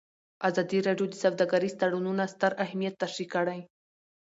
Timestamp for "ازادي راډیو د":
0.49-1.15